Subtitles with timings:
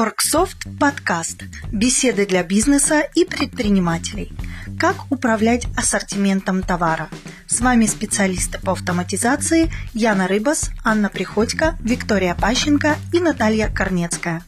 [0.00, 1.42] Торксофт подкаст.
[1.70, 4.32] Беседы для бизнеса и предпринимателей.
[4.78, 7.10] Как управлять ассортиментом товара.
[7.46, 14.42] С вами специалисты по автоматизации Яна Рыбас, Анна Приходько, Виктория Пащенко и Наталья Корнецкая.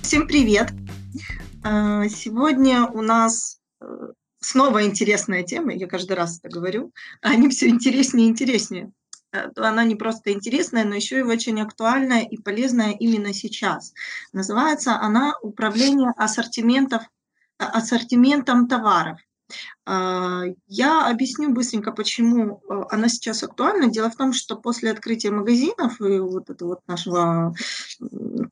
[0.00, 0.70] Всем привет!
[1.62, 3.84] А, сегодня у нас э,
[4.38, 6.90] снова интересная тема, я каждый раз это говорю,
[7.20, 8.92] они все интереснее и интереснее.
[9.32, 13.94] Э, она не просто интересная, но еще и очень актуальная и полезная именно сейчас.
[14.32, 17.02] Называется она «Управление ассортиментов,
[17.58, 19.20] э, ассортиментом товаров».
[19.86, 23.90] А, я объясню быстренько, почему э, она сейчас актуальна.
[23.90, 27.54] Дело в том, что после открытия магазинов и вот этого вот нашего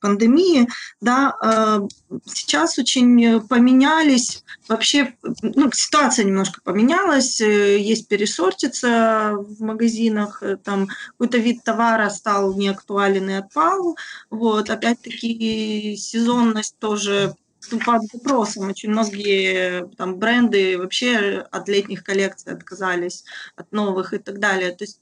[0.00, 0.68] пандемии,
[1.00, 1.80] да, э,
[2.26, 11.38] сейчас очень поменялись вообще, ну, ситуация немножко поменялась, э, есть пересортица в магазинах, там какой-то
[11.38, 13.96] вид товара стал неактуален и отпал,
[14.30, 17.36] вот, опять-таки сезонность тоже
[17.84, 18.68] под вопросом.
[18.68, 23.24] Очень многие там, бренды вообще от летних коллекций отказались,
[23.56, 24.72] от новых и так далее.
[24.72, 25.00] То есть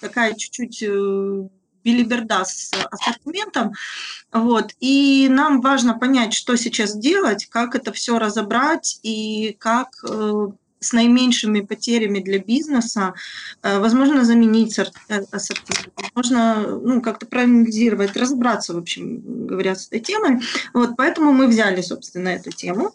[0.00, 1.48] такая чуть-чуть э,
[1.84, 3.72] билиберда с ассортиментом.
[4.32, 4.74] Вот.
[4.80, 10.48] И нам важно понять, что сейчас делать, как это все разобрать и как э,
[10.80, 13.14] с наименьшими потерями для бизнеса,
[13.62, 14.86] э, возможно, заменить э,
[15.30, 20.40] ассортимент, можно ну, как-то проанализировать, разобраться, в общем говоря, с этой темой.
[20.72, 22.94] Вот, поэтому мы взяли, собственно, эту тему.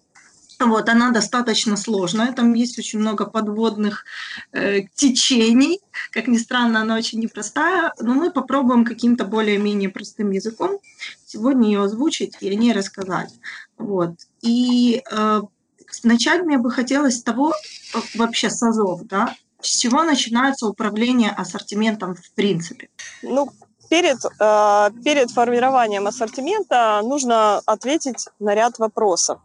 [0.59, 4.05] Вот, она достаточно сложная, там есть очень много подводных
[4.53, 5.81] э, течений.
[6.11, 10.79] Как ни странно, она очень непростая, но мы попробуем каким-то более-менее простым языком
[11.25, 13.33] сегодня ее озвучить и о ней рассказать.
[13.77, 14.11] Вот.
[14.41, 15.41] И э,
[16.03, 21.31] Начать мне бы хотелось с того, э, вообще с АЗОВ, да, с чего начинается управление
[21.31, 22.89] ассортиментом в принципе?
[23.23, 23.49] Ну,
[23.89, 29.39] перед, э, перед формированием ассортимента нужно ответить на ряд вопросов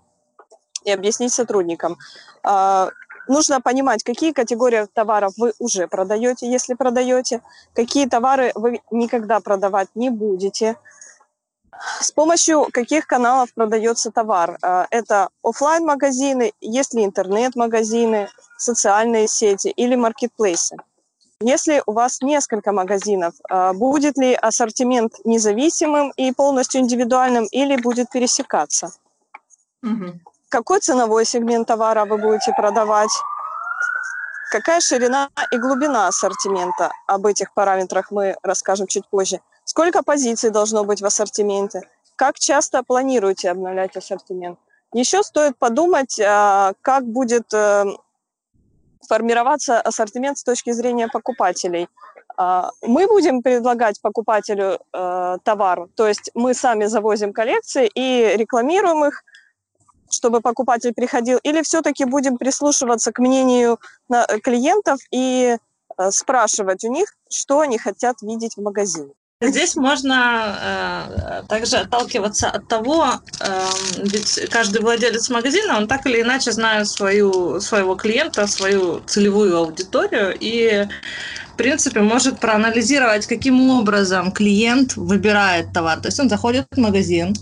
[0.85, 1.97] и объяснить сотрудникам.
[2.43, 2.91] Э,
[3.29, 7.41] нужно понимать, какие категории товаров вы уже продаете, если продаете,
[7.75, 10.77] какие товары вы никогда продавать не будете–
[12.01, 14.59] с помощью каких каналов продается товар?
[14.63, 20.77] А, это офлайн магазины есть ли интернет-магазины, социальные сети или маркетплейсы.
[21.43, 28.11] Если у вас несколько магазинов, а, будет ли ассортимент независимым и полностью индивидуальным или будет
[28.11, 28.93] пересекаться?
[29.83, 30.21] Угу.
[30.51, 33.11] Какой ценовой сегмент товара вы будете продавать?
[34.51, 36.91] Какая ширина и глубина ассортимента?
[37.07, 39.41] Об этих параметрах мы расскажем чуть позже.
[39.71, 41.83] Сколько позиций должно быть в ассортименте?
[42.17, 44.59] Как часто планируете обновлять ассортимент?
[44.93, 47.85] Еще стоит подумать, а, как будет э,
[49.09, 51.89] формироваться ассортимент с точки зрения покупателей.
[52.37, 59.05] А, мы будем предлагать покупателю э, товар, то есть мы сами завозим коллекции и рекламируем
[59.05, 59.23] их,
[60.11, 63.79] чтобы покупатель приходил, или все-таки будем прислушиваться к мнению
[64.43, 65.57] клиентов и
[65.97, 69.13] э, спрашивать у них, что они хотят видеть в магазине.
[69.43, 73.07] Здесь можно э, также отталкиваться от того,
[73.41, 79.57] э, ведь каждый владелец магазина, он так или иначе знает свою, своего клиента, свою целевую
[79.57, 80.87] аудиторию и,
[81.55, 86.01] в принципе, может проанализировать, каким образом клиент выбирает товар.
[86.01, 87.35] То есть он заходит в магазин,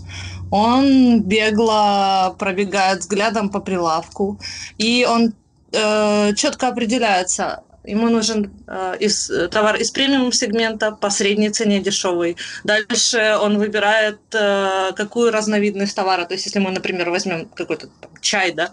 [0.51, 4.39] он бегло пробегает взглядом по прилавку,
[4.77, 5.33] и он
[5.73, 11.79] э, четко определяется, Ему нужен э, из, э, товар из премиум сегмента по средней цене
[11.79, 12.37] дешевый.
[12.63, 16.25] Дальше он выбирает, э, какую разновидность товара.
[16.25, 18.71] То есть, если мы, например, возьмем какой-то там, чай, да,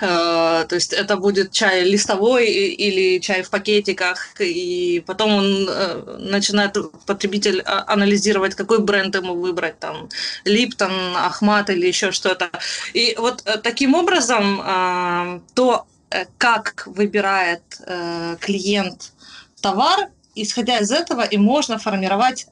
[0.00, 6.18] Uh, то есть это будет чай листовой или чай в пакетиках, и потом он uh,
[6.18, 10.08] начинает потребитель uh, анализировать, какой бренд ему выбрать, там
[10.44, 12.48] Липтон, Ахмат или еще что-то.
[12.94, 15.97] И вот э, таким образом то Э,
[16.38, 19.12] как выбирает э, клиент
[19.60, 22.46] товар, исходя из этого и можно формировать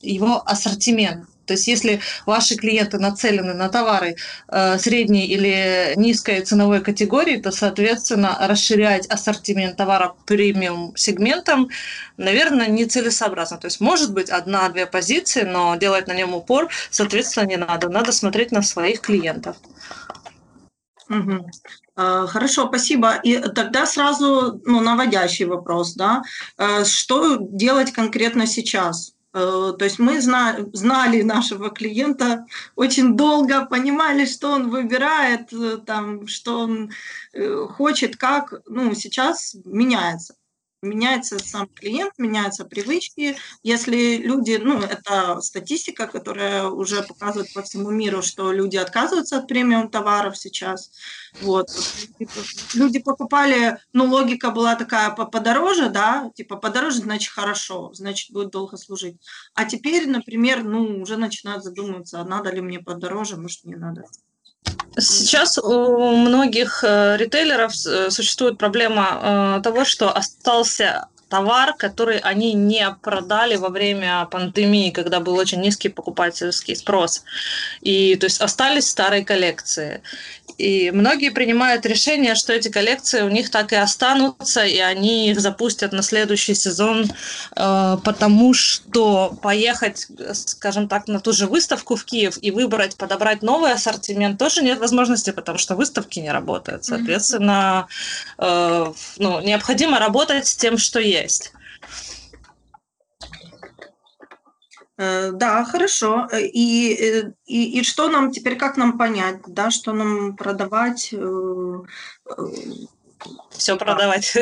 [0.00, 1.26] его ассортимент.
[1.50, 4.14] То есть если ваши клиенты нацелены на товары
[4.46, 11.68] э, средней или низкой ценовой категории, то, соответственно, расширять ассортимент товара премиум сегментом,
[12.16, 13.58] наверное, нецелесообразно.
[13.58, 17.88] То есть может быть одна-две позиции, но делать на нем упор, соответственно, не надо.
[17.88, 19.56] Надо смотреть на своих клиентов.
[21.10, 21.50] Угу.
[21.96, 23.16] Хорошо, спасибо.
[23.16, 26.22] И тогда сразу ну, наводящий вопрос, да,
[26.56, 29.12] а, что делать конкретно сейчас?
[29.32, 32.46] А, то есть мы знали нашего клиента
[32.76, 36.90] очень долго, понимали, что он выбирает, э, там, что он
[37.32, 40.34] э, хочет, как, ну, сейчас меняется.
[40.82, 43.36] Меняется сам клиент, меняются привычки.
[43.62, 49.46] Если люди, ну, это статистика, которая уже показывает по всему миру, что люди отказываются от
[49.46, 50.90] премиум товаров сейчас.
[51.42, 51.68] Вот.
[52.72, 58.78] Люди покупали, ну, логика была такая подороже, да, типа подороже, значит хорошо, значит будет долго
[58.78, 59.18] служить.
[59.54, 64.04] А теперь, например, ну, уже начинают задумываться, а надо ли мне подороже, может, не надо.
[64.98, 72.52] Сейчас у многих э, ритейлеров э, существует проблема э, того, что остался товар, который они
[72.52, 77.22] не продали во время пандемии, когда был очень низкий покупательский спрос.
[77.80, 80.02] И то есть остались старые коллекции.
[80.60, 85.40] И многие принимают решение, что эти коллекции у них так и останутся, и они их
[85.40, 87.06] запустят на следующий сезон,
[87.56, 93.42] э, потому что поехать, скажем так, на ту же выставку в Киев и выбрать, подобрать
[93.42, 96.84] новый ассортимент тоже нет возможности, потому что выставки не работают.
[96.84, 97.86] Соответственно,
[98.38, 101.19] э, ну, необходимо работать с тем, что есть.
[105.00, 106.28] Э, да, хорошо.
[106.30, 111.14] Э, и, э, и, и что нам теперь, как нам понять, да, что нам продавать?
[113.56, 114.32] Все продавать.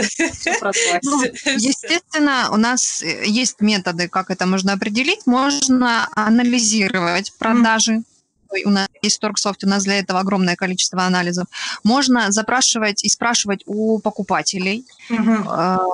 [1.04, 1.22] Ну,
[1.56, 5.26] естественно, у нас есть методы, как это можно определить.
[5.26, 8.02] Можно анализировать продажи.
[8.64, 11.46] У нас есть Торгсофт, у нас для этого огромное количество анализов.
[11.84, 14.84] Можно запрашивать и спрашивать у покупателей.
[15.08, 15.88] Угу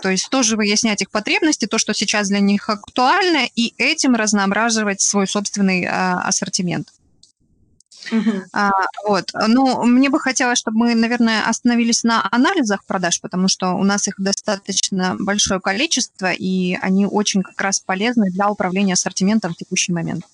[0.00, 5.00] то есть тоже выяснять их потребности, то, что сейчас для них актуально, и этим разноображивать
[5.00, 6.88] свой собственный а, ассортимент.
[8.10, 8.42] Uh-huh.
[8.52, 8.70] А,
[9.06, 9.30] вот.
[9.48, 14.08] Ну, мне бы хотелось, чтобы мы, наверное, остановились на анализах продаж, потому что у нас
[14.08, 19.92] их достаточно большое количество, и они очень как раз полезны для управления ассортиментом в текущий
[19.92, 20.24] момент.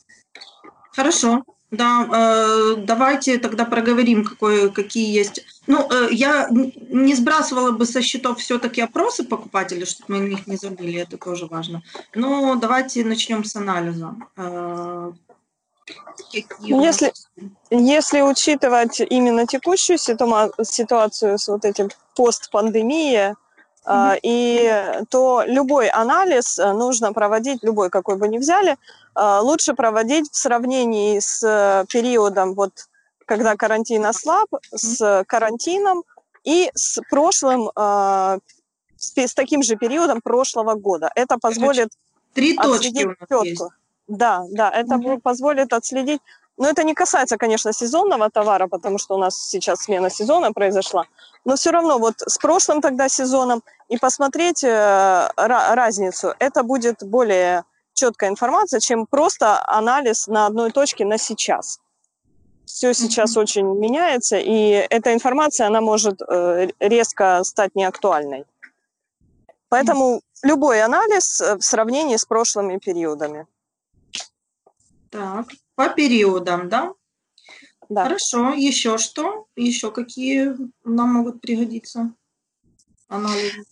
[0.93, 1.45] Хорошо.
[1.77, 5.45] Да, э, давайте тогда проговорим, какой, какие есть.
[5.67, 10.47] Ну, э, я не сбрасывала бы со счетов все-таки опросы покупателей, чтобы мы о них
[10.47, 11.83] не забыли, это тоже важно.
[12.15, 14.15] Но давайте начнем с анализа.
[14.37, 15.13] Э,
[16.61, 17.13] если,
[17.71, 23.35] если учитывать именно текущую ситуацию с вот этим постпандемией,
[23.87, 24.21] Mm-hmm.
[24.23, 28.77] И то любой анализ э, нужно проводить, любой, какой бы ни взяли,
[29.15, 32.89] э, лучше проводить в сравнении с э, периодом, вот,
[33.27, 36.03] когда карантин ослаб, с карантином
[36.45, 41.11] и с прошлым, с, таким же периодом прошлого года.
[41.15, 41.91] Это позволит
[42.35, 43.45] Три точки четко.
[43.45, 43.63] Есть.
[44.09, 45.21] Да, да, это mm-hmm.
[45.21, 46.21] позволит отследить
[46.57, 51.07] но это не касается, конечно, сезонного товара, потому что у нас сейчас смена сезона произошла.
[51.45, 57.65] Но все равно вот с прошлым тогда сезоном и посмотреть э, разницу, это будет более
[57.95, 61.81] четкая информация, чем просто анализ на одной точке на сейчас.
[62.65, 63.41] Все сейчас mm-hmm.
[63.41, 68.47] очень меняется, и эта информация, она может э, резко стать неактуальной.
[69.69, 70.49] Поэтому mm-hmm.
[70.49, 73.47] любой анализ э, в сравнении с прошлыми периодами.
[75.11, 76.93] Так, по периодам, да?
[77.89, 78.05] Да.
[78.05, 78.55] Хорошо.
[78.55, 79.47] Еще что?
[79.57, 80.55] Еще какие
[80.85, 82.15] нам могут пригодиться
[83.09, 83.65] анализы?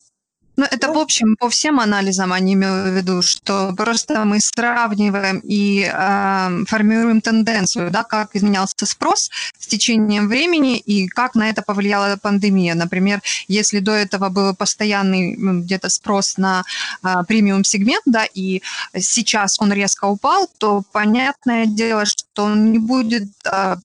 [0.63, 5.41] Ну, это в общем по всем анализам они имеют в виду, что просто мы сравниваем
[5.43, 9.29] и э, формируем тенденцию, да, как изменялся спрос
[9.59, 12.77] с течением времени и как на это повлияла пандемия.
[12.77, 16.63] Например, если до этого был постоянный где-то спрос на
[17.03, 18.63] э, премиум сегмент, да, и
[18.97, 23.77] сейчас он резко упал, то понятное дело, что он не будет э,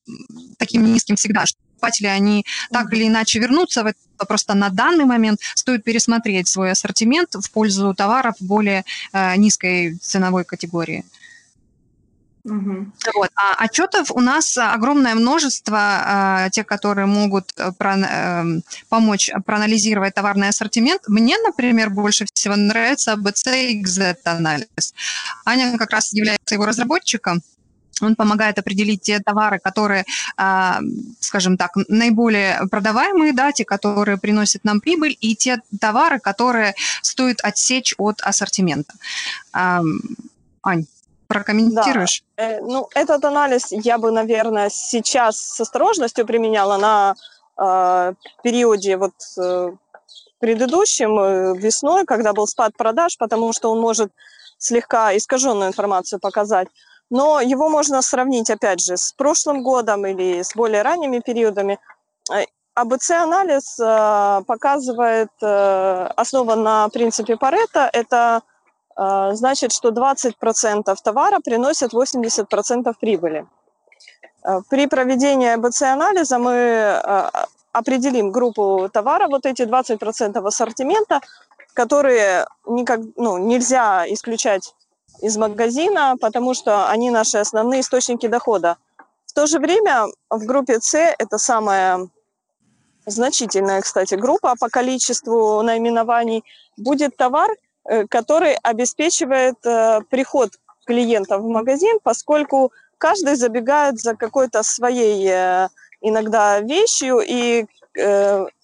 [0.59, 1.45] таким низким всегда,
[1.77, 3.97] покупатели, они так или иначе вернутся в это.
[4.27, 10.43] Просто на данный момент стоит пересмотреть свой ассортимент в пользу товаров более э, низкой ценовой
[10.43, 11.03] категории.
[12.43, 12.87] Угу.
[13.15, 13.29] Вот.
[13.35, 20.15] А отчетов у нас огромное множество, э, те, которые могут э, про, э, помочь проанализировать
[20.15, 21.01] товарный ассортимент.
[21.07, 24.93] Мне, например, больше всего нравится ABC XZ анализ.
[25.45, 27.41] Аня как раз является его разработчиком.
[28.01, 30.05] Он помогает определить те товары, которые,
[30.37, 30.79] а,
[31.19, 37.39] скажем так, наиболее продаваемые, да, те, которые приносят нам прибыль, и те товары, которые стоит
[37.41, 38.93] отсечь от ассортимента.
[39.53, 40.85] Ань,
[41.27, 42.23] прокомментируешь?
[42.37, 42.43] Да.
[42.43, 47.15] Э, ну, этот анализ я бы, наверное, сейчас с осторожностью применяла на
[47.57, 48.13] э,
[48.43, 49.71] периоде вот э,
[50.39, 54.11] предыдущем, э, весной, когда был спад продаж, потому что он может
[54.57, 56.67] слегка искаженную информацию показать
[57.09, 61.79] но его можно сравнить, опять же, с прошлым годом или с более ранними периодами.
[62.31, 62.43] Э,
[62.75, 68.41] АБЦ-анализ э, показывает, э, основан на принципе Паретта, это
[69.33, 73.45] значит, что 20% товара приносят 80% прибыли.
[74.71, 76.99] При проведении АБЦ-анализа мы
[77.73, 81.21] определим группу товара, вот эти 20% ассортимента,
[81.75, 84.73] которые никак, ну, нельзя исключать
[85.21, 88.77] из магазина, потому что они наши основные источники дохода.
[89.25, 92.07] В то же время в группе С, это самая
[93.07, 96.43] значительная, кстати, группа по количеству наименований,
[96.77, 97.49] будет товар,
[97.85, 100.51] э, который обеспечивает э, приход
[100.85, 105.69] клиентов в магазин, поскольку каждый забегает за какой-то своей э,
[106.01, 107.65] иногда вещью и,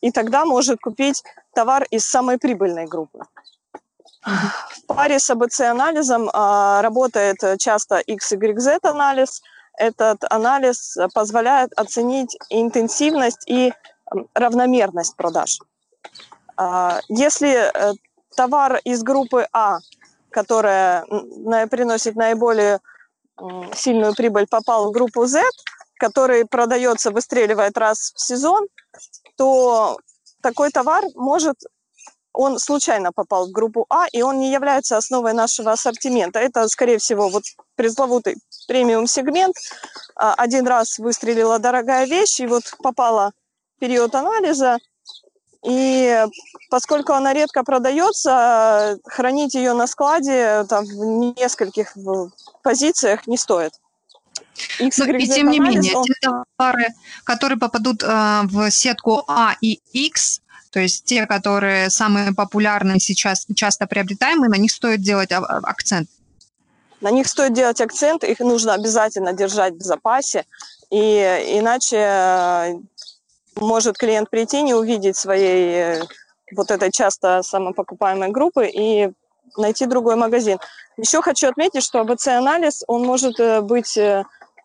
[0.02, 1.24] и тогда может купить
[1.56, 3.26] товар из самой прибыльной группы.
[4.26, 9.42] В паре с АБЦ-анализом а, работает часто XYZ анализ.
[9.78, 13.74] Этот анализ позволяет оценить интенсивность и
[14.34, 15.60] равномерность продаж.
[16.56, 17.94] А, если э,
[18.36, 19.80] товар из группы А,
[20.30, 21.06] которая
[21.68, 22.80] приносит наиболее
[23.76, 25.44] сильную прибыль, попал в группу Z,
[25.98, 28.68] который продается, выстреливает раз в сезон,
[29.38, 29.98] то
[30.42, 31.58] такой товар может
[32.34, 36.40] он случайно попал в группу А, и он не является основой нашего ассортимента.
[36.40, 37.44] Это, скорее всего, вот
[37.76, 38.38] пресловутый
[38.68, 39.56] премиум-сегмент.
[40.16, 43.32] А, один раз выстрелила дорогая вещь, и вот попала
[43.78, 44.80] в период анализа,
[45.66, 46.26] и
[46.70, 51.96] поскольку она редко продается, хранить ее на складе там, в нескольких
[52.62, 53.74] позициях не стоит.
[54.80, 56.04] Но, и тем не менее, он...
[56.04, 56.88] те товары,
[57.24, 60.42] которые попадут э, в сетку А и X,
[60.74, 65.58] то есть те, которые самые популярные сейчас, часто приобретаемые, на них стоит делать а, а,
[65.60, 66.10] акцент.
[67.00, 70.46] На них стоит делать акцент, их нужно обязательно держать в запасе,
[70.90, 72.74] и иначе э,
[73.56, 76.02] может клиент прийти, не увидеть своей э,
[76.56, 79.12] вот этой часто самопокупаемой группы и
[79.58, 80.58] найти другой магазин.
[80.98, 84.00] Еще хочу отметить, что АБЦ-анализ, он может э, быть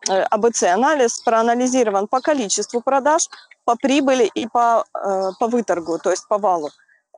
[0.07, 3.29] АБЦ-анализ проанализирован по количеству продаж,
[3.65, 6.69] по прибыли и по, э, по выторгу, то есть по валу.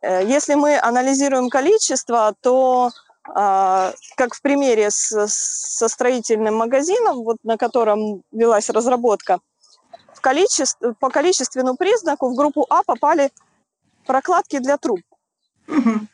[0.02, 2.92] Э, если мы анализируем количество, то
[3.24, 9.40] а, как в примере с, со строительным магазином, вот на котором велась разработка,
[10.14, 13.32] в количестве, по количественному признаку в группу А попали
[14.06, 15.02] прокладки для труб.
[15.68, 16.08] Угу.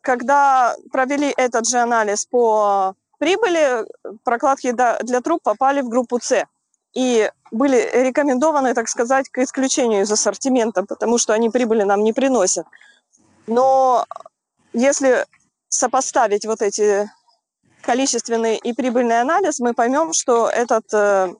[0.00, 3.86] Когда провели этот же анализ по прибыли,
[4.24, 6.46] прокладки для труб попали в группу С
[6.94, 12.12] и были рекомендованы, так сказать, к исключению из ассортимента, потому что они прибыли нам не
[12.12, 12.66] приносят.
[13.46, 14.04] Но
[14.72, 15.26] если
[15.68, 17.10] сопоставить вот эти
[17.82, 21.34] количественный и прибыльный анализ, мы поймем, что этот, э,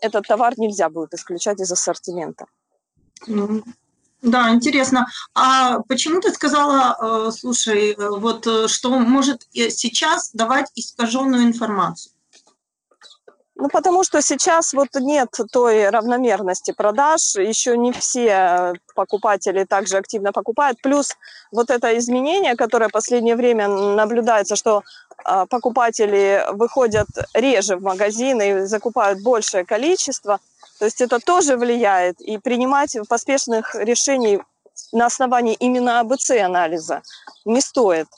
[0.00, 2.46] этот товар нельзя будет исключать из ассортимента.
[3.26, 3.62] Ну,
[4.22, 5.06] да, интересно.
[5.34, 6.96] А почему ты сказала,
[7.28, 12.12] э, слушай, э, вот что может сейчас давать искаженную информацию?
[13.62, 20.32] Ну, потому что сейчас вот нет той равномерности продаж, еще не все покупатели также активно
[20.32, 20.80] покупают.
[20.82, 21.16] Плюс
[21.52, 24.82] вот это изменение, которое в последнее время наблюдается, что
[25.24, 30.40] э, покупатели выходят реже в магазины и закупают большее количество.
[30.82, 32.20] То есть это тоже влияет.
[32.20, 34.40] И принимать поспешных решений
[34.90, 37.02] на основании именно АБЦ-анализа
[37.44, 38.08] не стоит.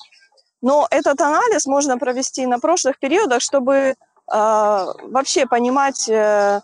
[0.63, 6.63] Но этот анализ можно провести на прошлых периодах, чтобы а, вообще понимать, э,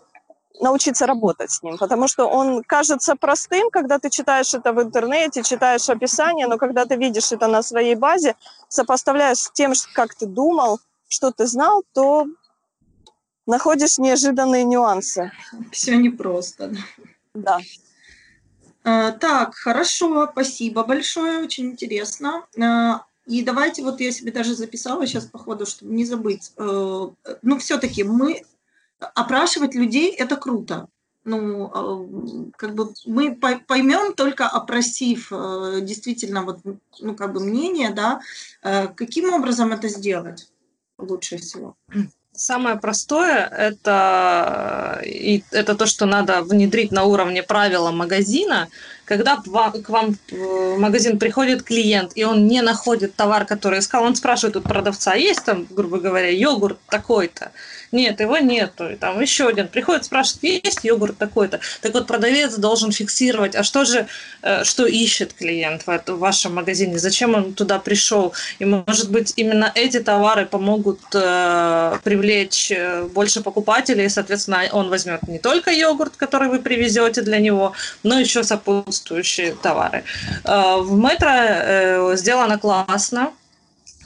[0.59, 5.43] научиться работать с ним, потому что он кажется простым, когда ты читаешь это в интернете,
[5.43, 8.35] читаешь описание, но когда ты видишь это на своей базе,
[8.69, 10.79] сопоставляешь с тем, как ты думал,
[11.09, 12.25] что ты знал, то
[13.51, 15.31] находишь неожиданные нюансы.
[15.71, 16.73] Все непросто.
[17.33, 17.59] Да.
[18.83, 22.45] А, так, хорошо, спасибо большое, очень интересно.
[22.59, 26.53] А, и давайте, вот я себе даже записала сейчас по ходу, чтобы не забыть.
[26.57, 27.09] Э,
[27.41, 28.43] ну, все-таки мы
[28.99, 30.87] опрашивать людей– это круто.
[31.23, 33.35] Ну, э, как бы мы
[33.67, 36.59] поймем только опросив э, действительно вот,
[36.99, 38.21] ну, как бы мнение, да,
[38.95, 40.51] каким образом это сделать
[40.97, 41.75] лучше всего.
[42.41, 48.67] Самое простое это, и это то, что надо внедрить на уровне правила магазина.
[49.05, 49.47] Когда к
[49.89, 54.61] вам в магазин приходит клиент, и он не находит товар, который искал, он спрашивает у
[54.61, 57.51] продавца, есть там, грубо говоря, йогурт такой-то?
[57.91, 58.89] Нет, его нету.
[58.89, 61.59] И там еще один приходит, спрашивает, есть йогурт такой-то?
[61.81, 64.07] Так вот, продавец должен фиксировать, а что же,
[64.43, 68.33] э, что ищет клиент в, вашем магазине, зачем он туда пришел?
[68.59, 74.89] И, может быть, именно эти товары помогут э, привлечь э, больше покупателей, и, соответственно, он
[74.89, 78.90] возьмет не только йогурт, который вы привезете для него, но еще сопутствующие
[79.61, 80.03] товары.
[80.43, 83.31] Э, в метро э, сделано классно,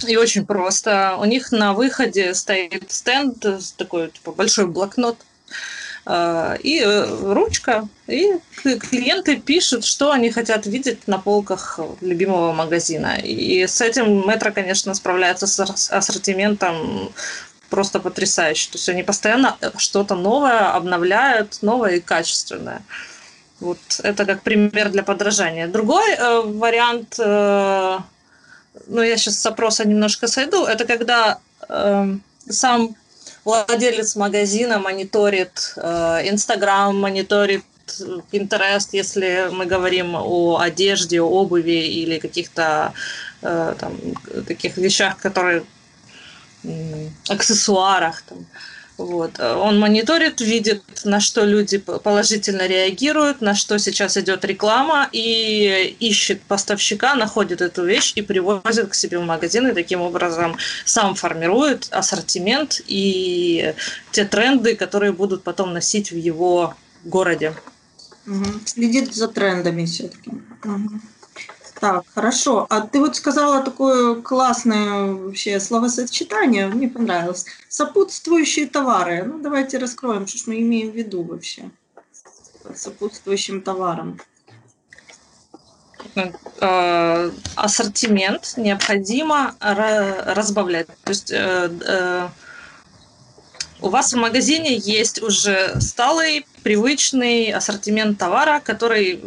[0.08, 1.15] и очень просто.
[1.20, 3.46] У них на выходе стоит стенд,
[3.77, 5.18] такой типа, большой блокнот,
[6.06, 6.84] э, и
[7.22, 13.18] ручка, и клиенты пишут, что они хотят видеть на полках любимого магазина.
[13.24, 15.60] И с этим метро, конечно, справляется с
[15.92, 17.12] ассортиментом
[17.70, 18.72] просто потрясающе.
[18.72, 22.82] То есть они постоянно что-то новое обновляют, новое и качественное.
[23.59, 25.67] Вот это как пример для подражания.
[25.67, 28.00] Другой э, вариант, э,
[28.88, 32.15] ну я сейчас с опроса немножко сойду, это когда э,
[32.50, 32.95] сам
[33.45, 36.21] владелец магазина мониторит э,
[37.00, 37.63] мониторит
[38.31, 42.93] Pinterest, если мы говорим о одежде, обуви или каких-то
[43.41, 43.75] э,
[44.47, 45.63] таких вещах, которые
[47.29, 48.21] аксессуарах.
[48.24, 48.45] Там.
[48.97, 49.39] Вот.
[49.39, 56.41] Он мониторит, видит, на что люди положительно реагируют, на что сейчас идет реклама, и ищет
[56.43, 61.87] поставщика, находит эту вещь и привозит к себе в магазин, и таким образом сам формирует
[61.91, 63.73] ассортимент и
[64.11, 66.73] те тренды, которые будут потом носить в его
[67.03, 67.53] городе.
[68.27, 68.45] Угу.
[68.65, 70.31] Следит за трендами все-таки.
[70.63, 70.89] Угу.
[71.79, 72.65] Так, хорошо.
[72.70, 77.46] А ты вот сказала такое классное вообще словосочетание, мне понравилось.
[77.67, 79.24] Сопутствующие товары.
[79.24, 81.70] Ну, давайте раскроем, что мы имеем в виду вообще
[82.63, 84.20] под сопутствующим товаром.
[86.62, 90.88] Э, ассортимент необходимо разбавлять.
[91.03, 92.29] То есть э, э,
[93.82, 99.24] у вас в магазине есть уже сталый, привычный ассортимент товара, который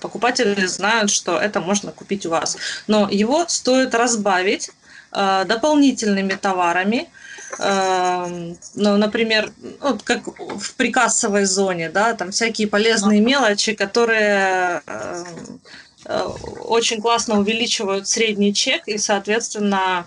[0.00, 2.56] покупатели знают, что это можно купить у вас.
[2.86, 4.70] Но его стоит разбавить
[5.12, 7.08] э, дополнительными товарами,
[7.58, 15.24] э, ну, например, вот как в прикассовой зоне, да, там всякие полезные мелочи, которые э,
[16.06, 16.22] э,
[16.64, 20.06] очень классно увеличивают средний чек и, соответственно,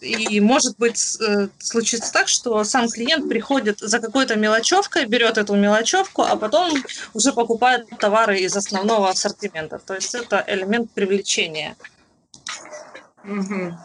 [0.00, 5.38] э, и может быть э, случится так, что сам клиент приходит за какой-то мелочевкой, берет
[5.38, 6.72] эту мелочевку, а потом
[7.14, 9.78] уже покупает товары из основного ассортимента.
[9.78, 11.76] То есть это элемент привлечения.
[13.24, 13.76] Угу.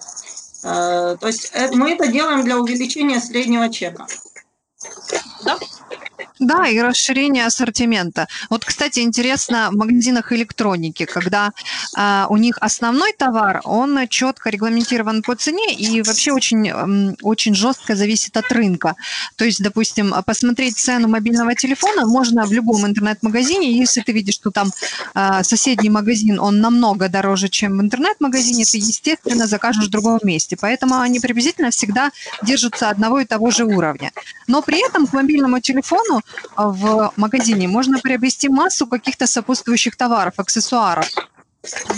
[0.63, 4.07] то есть э, мы это делаем для увеличения среднего чека.
[5.43, 5.57] Да.
[6.39, 8.27] Да, и расширение ассортимента.
[8.49, 11.51] Вот, кстати, интересно в магазинах электроники, когда
[11.95, 17.95] а, у них основной товар, он четко регламентирован по цене и вообще очень, очень жестко
[17.95, 18.95] зависит от рынка.
[19.35, 24.51] То есть, допустим, посмотреть цену мобильного телефона можно в любом интернет-магазине, если ты видишь, что
[24.51, 24.71] там
[25.15, 30.55] а, соседний магазин, он намного дороже, чем в интернет-магазине, ты, естественно, закажешь в другом месте.
[30.59, 32.11] Поэтому они приблизительно всегда
[32.43, 34.11] держатся одного и того же уровня.
[34.47, 36.21] Но при этом к мобильному телефону
[36.55, 37.67] в магазине.
[37.67, 41.09] Можно приобрести массу каких-то сопутствующих товаров, аксессуаров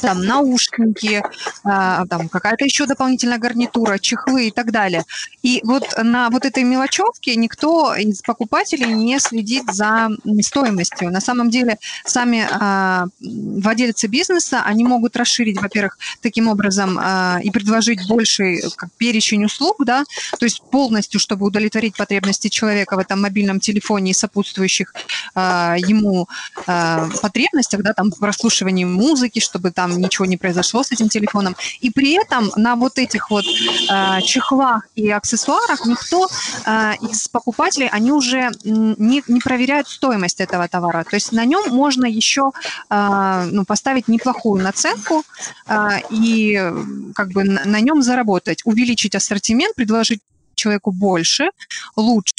[0.02, 1.24] там наушники,
[1.64, 5.04] а, там какая-то еще дополнительная гарнитура, чехлы и так далее.
[5.44, 10.10] И вот на вот этой мелочевке никто из покупателей не следит за
[10.42, 11.12] стоимостью.
[11.12, 17.52] На самом деле сами а, владельцы бизнеса, они могут расширить, во-первых, таким образом а, и
[17.52, 20.04] предложить больший как, перечень услуг, да,
[20.40, 24.94] то есть полностью, чтобы удовлетворить потребности человека в этом мобильном телефоне и сопутствующих
[25.36, 26.28] ему
[26.66, 31.56] потребностях, да, там прослушивании музыки, чтобы чтобы там ничего не произошло с этим телефоном.
[31.82, 36.28] И при этом на вот этих вот э, чехлах и аксессуарах никто
[36.66, 41.04] э, из покупателей, они уже не, не проверяют стоимость этого товара.
[41.04, 42.52] То есть на нем можно еще
[42.90, 45.24] э, ну, поставить неплохую наценку
[45.68, 46.72] э, и
[47.16, 50.22] как бы на, на нем заработать, увеличить ассортимент, предложить
[50.56, 51.50] человеку больше,
[51.96, 52.36] лучше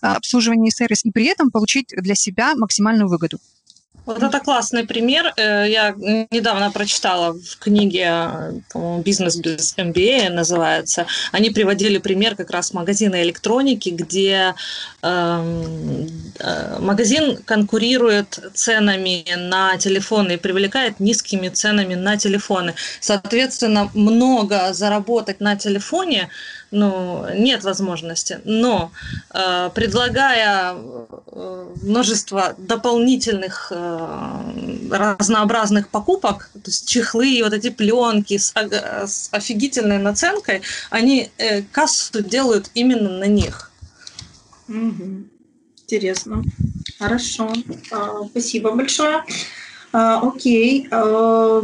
[0.00, 3.38] обслуживание и сервис, и при этом получить для себя максимальную выгоду.
[4.08, 5.34] Вот это классный пример.
[5.36, 5.94] Э, я
[6.30, 11.04] недавно прочитала в книге, по-моему, «Бизнес без MBA» называется.
[11.30, 14.54] Они приводили пример как раз магазина электроники, где
[15.02, 22.72] эм, э, магазин конкурирует ценами на телефоны и привлекает низкими ценами на телефоны.
[23.00, 26.30] Соответственно, много заработать на телефоне–
[26.70, 28.40] ну, нет возможности.
[28.44, 28.90] Но
[29.32, 33.97] э, предлагая э, множество дополнительных э,
[34.90, 42.22] разнообразных покупок, то есть чехлы вот эти пленки с, с офигительной наценкой, они э, кассу
[42.22, 43.70] делают именно на них.
[44.68, 45.24] Угу.
[45.84, 46.42] Интересно.
[46.98, 47.52] Хорошо.
[47.90, 49.24] А, спасибо большое.
[49.92, 50.86] А, окей.
[50.90, 51.62] А...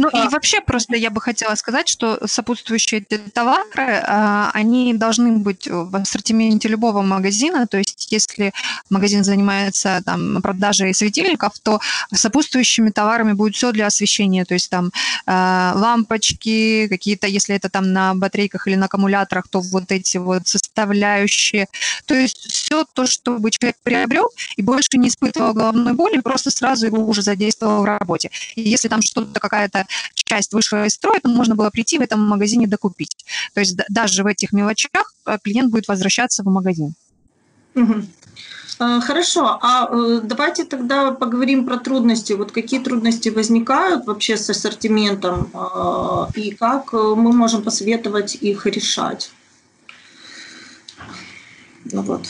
[0.00, 3.02] Ну и вообще просто я бы хотела сказать, что сопутствующие
[3.34, 7.66] товары, а, они должны быть в ассортименте любого магазина.
[7.66, 8.52] То есть если
[8.88, 11.80] магазин занимается там, продажей светильников, то
[12.14, 14.46] сопутствующими товарами будет все для освещения.
[14.46, 14.90] То есть там
[15.26, 20.48] а, лампочки, какие-то, если это там на батарейках или на аккумуляторах, то вот эти вот
[20.48, 21.66] составляющие.
[22.06, 26.50] То есть все то, что бы человек приобрел и больше не испытывал головной боли, просто
[26.50, 28.30] сразу его уже задействовал в работе.
[28.54, 32.20] И если там что-то, какая-то часть вышла из строя, то можно было прийти в этом
[32.20, 33.16] магазине докупить.
[33.54, 36.94] То есть даже в этих мелочах э, клиент будет возвращаться в магазин.
[38.78, 42.32] Хорошо, а э, давайте тогда поговорим про трудности.
[42.32, 49.32] Вот какие трудности возникают вообще с ассортиментом э, и как мы можем посоветовать их решать?
[51.92, 52.22] Ну вот,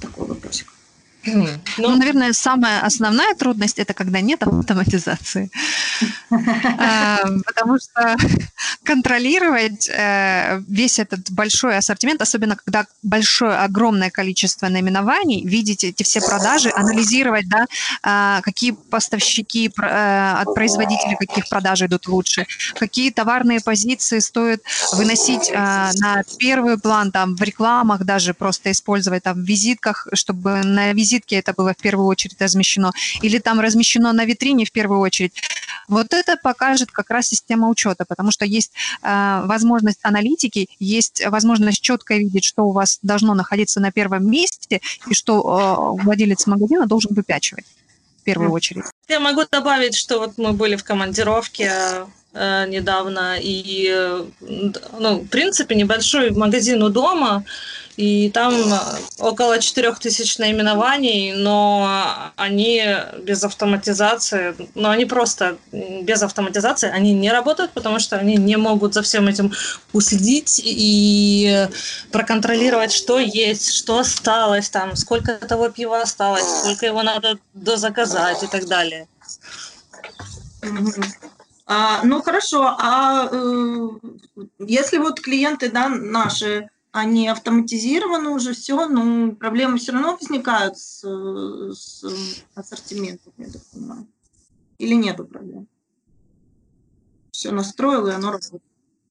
[0.00, 0.73] такой вопросик.
[1.26, 5.50] Ну, ну, наверное, самая основная трудность это когда нет автоматизации.
[6.30, 8.16] Эм, потому что
[8.82, 16.20] контролировать э, весь этот большой ассортимент, особенно когда большое, огромное количество наименований, видеть эти все
[16.20, 17.66] продажи, анализировать, да,
[18.02, 22.46] а, какие поставщики э, от производителей каких продаж идут лучше,
[22.78, 29.22] какие товарные позиции стоит выносить а, на первый план, там, в рекламах даже просто использовать,
[29.22, 34.12] там, в визитках, чтобы на визитке это было в первую очередь размещено, или там размещено
[34.12, 35.34] на витрине в первую очередь.
[35.88, 41.80] Вот это покажет как раз система учета, потому что есть э, возможность аналитики, есть возможность
[41.80, 46.86] четко видеть, что у вас должно находиться на первом месте и что э, владелец магазина
[46.86, 47.66] должен выпячивать
[48.20, 48.84] в первую очередь.
[49.08, 51.70] Я могу добавить, что вот мы были в командировке
[52.34, 54.24] э, недавно, и, э,
[54.98, 57.44] ну, в принципе, небольшой магазин у дома,
[57.96, 58.78] и там э,
[59.18, 62.82] около 4000 наименований, но они
[63.22, 68.94] без автоматизации, но они просто без автоматизации, они не работают, потому что они не могут
[68.94, 69.52] за всем этим
[69.92, 71.68] уследить и
[72.10, 78.46] проконтролировать, что есть, что осталось, там, сколько того пива осталось, сколько его надо дозаказать и
[78.48, 79.06] так далее.
[81.66, 83.88] А, ну хорошо, а э,
[84.58, 91.02] если вот клиенты да, наши они автоматизированы уже все, но проблемы все равно возникают с,
[91.72, 92.04] с
[92.54, 94.06] ассортиментом, я так понимаю.
[94.78, 95.66] Или нету проблем?
[97.32, 98.62] Все настроил, и оно работает.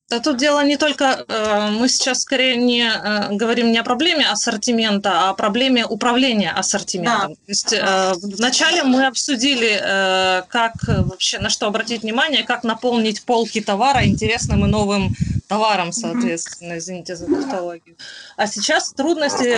[0.09, 4.27] Да тут дело не только, э, мы сейчас скорее не э, говорим не о проблеме
[4.29, 7.29] ассортимента, а о проблеме управления ассортиментом.
[7.29, 7.35] Да.
[7.35, 13.61] То есть э, вначале мы обсудили, как вообще на что обратить внимание, как наполнить полки
[13.61, 15.15] товара интересным и новым
[15.47, 17.95] товаром, соответственно, извините за тавтологию.
[18.37, 19.55] А сейчас трудности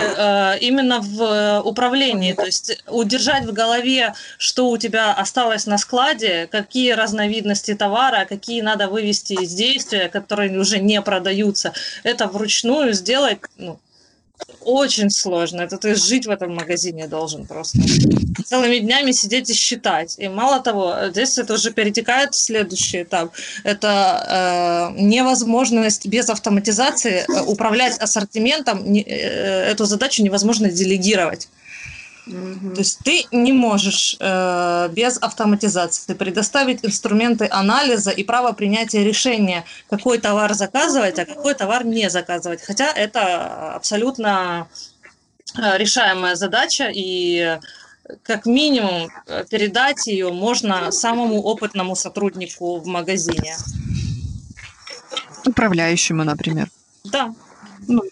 [0.60, 6.92] именно в управлении, то есть удержать в голове, что у тебя осталось на складе, какие
[6.92, 11.72] разновидности товара, какие надо вывести из действия, которые которые уже не продаются,
[12.02, 13.78] это вручную сделать ну,
[14.60, 15.62] очень сложно.
[15.62, 17.78] Это ты жить в этом магазине должен просто.
[18.44, 20.16] Целыми днями сидеть и считать.
[20.18, 23.32] И мало того, здесь это уже перетекает в следующий этап.
[23.64, 28.92] Это э, невозможность без автоматизации э, управлять ассортиментом.
[28.92, 31.48] Не, э, эту задачу невозможно делегировать.
[32.26, 39.64] То есть ты не можешь э, без автоматизации предоставить инструменты анализа и право принятия решения,
[39.88, 42.62] какой товар заказывать, а какой товар не заказывать.
[42.62, 44.66] Хотя это абсолютно
[45.56, 47.58] э, решаемая задача, и
[48.24, 49.08] как минимум
[49.48, 53.56] передать ее можно самому опытному сотруднику в магазине.
[55.44, 56.68] Управляющему, например.
[57.04, 57.32] Да.
[57.88, 58.02] Ну,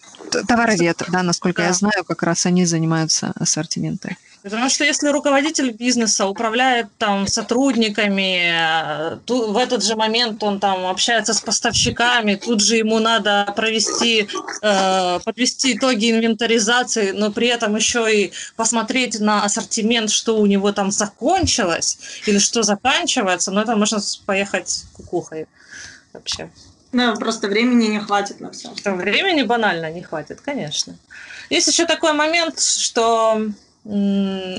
[0.47, 1.67] товаровед, да, насколько да.
[1.67, 4.15] я знаю, как раз они занимаются ассортиментом.
[4.45, 10.85] Потому что если руководитель бизнеса управляет там сотрудниками, то в этот же момент он там
[10.85, 14.27] общается с поставщиками, тут же ему надо провести,
[14.61, 20.71] э, подвести итоги инвентаризации, но при этом еще и посмотреть на ассортимент, что у него
[20.71, 25.47] там закончилось или что заканчивается, но это можно поехать кукухой
[26.13, 26.51] вообще.
[26.95, 28.71] Ну, просто времени не хватит на все.
[28.85, 30.95] Времени банально не хватит, конечно.
[31.49, 33.51] Есть еще такой момент, что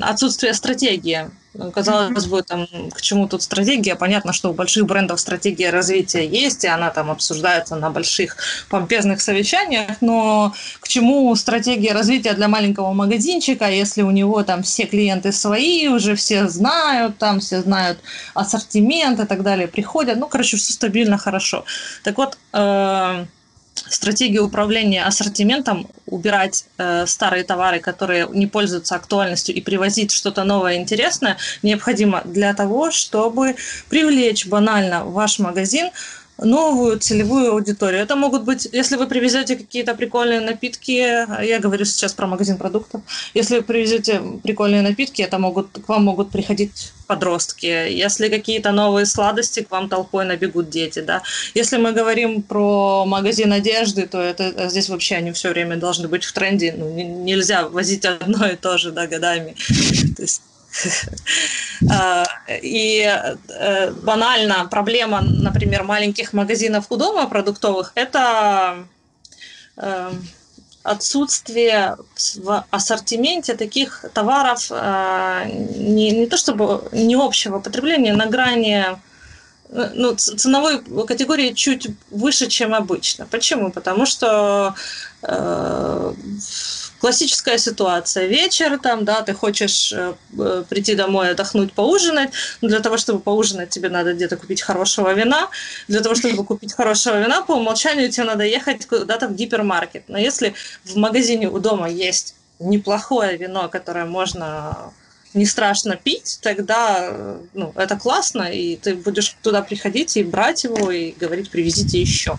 [0.03, 1.31] отсутствие стратегии.
[1.59, 3.97] Ну, казалось бы, там, к чему тут стратегия?
[3.97, 8.37] Понятно, что у больших брендов стратегия развития есть, и она там обсуждается на больших
[8.69, 14.85] помпезных совещаниях, но к чему стратегия развития для маленького магазинчика, если у него там все
[14.87, 17.99] клиенты свои, уже все знают, там все знают
[18.35, 21.64] ассортимент и так далее, приходят, ну, короче, все стабильно, хорошо.
[22.03, 23.27] Так вот, э,
[23.89, 30.77] стратегию управления ассортиментом, убирать э, старые товары, которые не пользуются актуальностью, и привозить что-то новое
[30.77, 33.57] интересное, необходимо для того, чтобы
[33.89, 35.91] привлечь банально ваш магазин
[36.38, 38.03] новую целевую аудиторию.
[38.03, 43.01] Это могут быть, если вы привезете какие-то прикольные напитки, я говорю сейчас про магазин продуктов,
[43.35, 49.07] если вы привезете прикольные напитки, это могут, к вам могут приходить подростки, если какие-то новые
[49.07, 51.22] сладости, к вам толпой набегут дети, да.
[51.55, 56.25] Если мы говорим про магазин одежды, то это здесь вообще они все время должны быть
[56.25, 59.57] в тренде, ну, нельзя возить одно и то же, да, годами.
[60.16, 60.56] То есть а,
[62.62, 63.03] и
[63.49, 68.85] э, банально проблема, например, маленьких магазинов у дома продуктовых– это
[69.77, 70.11] э,
[70.83, 71.97] отсутствие
[72.37, 75.45] в ассортименте таких товаров э,
[75.77, 78.85] не, не то чтобы не общего потребления, на грани
[79.69, 83.27] ну, ценовой категории чуть выше, чем обычно.
[83.27, 83.73] Почему?
[83.73, 84.75] Потому что
[85.23, 86.12] э,
[87.01, 88.27] классическая ситуация.
[88.27, 92.31] Вечер, там, да, ты хочешь э, э, прийти домой, отдохнуть, поужинать.
[92.61, 95.49] Но для того, чтобы поужинать, тебе надо где-то купить хорошего вина.
[95.89, 100.05] Для того, чтобы купить хорошего вина, по умолчанию тебе надо ехать куда-то в гипермаркет.
[100.09, 100.55] Но если
[100.85, 104.93] в магазине у дома есть неплохое вино, которое можно
[105.35, 110.91] не страшно пить, тогда ну, это классно, и ты будешь туда приходить и брать его,
[110.91, 112.39] и говорить, привезите еще.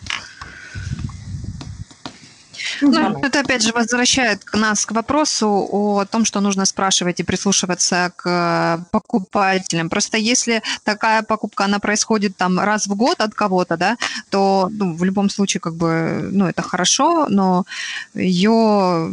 [2.82, 8.12] Ну, это опять же возвращает нас к вопросу о том, что нужно спрашивать и прислушиваться
[8.16, 9.90] к э, покупателям.
[9.90, 13.98] Просто если такая покупка, она происходит там раз в год от кого-то, да,
[14.30, 17.66] то ну, в любом случае как бы, ну, это хорошо, но
[18.14, 19.12] ее,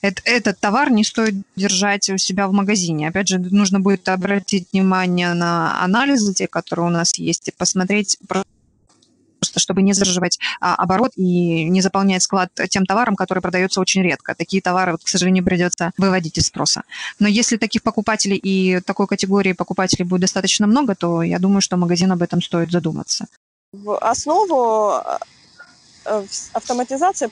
[0.00, 3.08] этот, этот товар не стоит держать у себя в магазине.
[3.08, 8.18] Опять же, нужно будет обратить внимание на анализы, те, которые у нас есть, и посмотреть
[9.52, 14.02] просто чтобы не задерживать а, оборот и не заполнять склад тем товаром, который продается очень
[14.02, 14.34] редко.
[14.34, 16.82] Такие товары, вот, к сожалению, придется выводить из спроса.
[17.18, 21.76] Но если таких покупателей и такой категории покупателей будет достаточно много, то я думаю, что
[21.76, 23.26] магазин об этом стоит задуматься.
[23.72, 25.00] В основу
[26.04, 27.28] э, автоматизации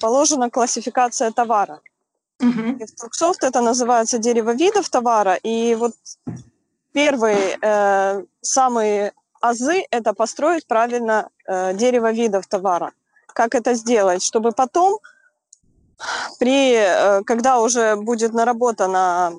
[0.00, 1.80] положена классификация товара.
[2.40, 2.86] Угу.
[2.86, 5.34] в Турксофт это называется дерево видов товара.
[5.34, 5.92] И вот
[6.92, 12.92] первый, э, самый азы– это построить правильно э, дерево видов товара.
[13.26, 14.22] Как это сделать?
[14.22, 14.98] Чтобы потом,
[16.38, 19.32] при, э, когда уже будет наработана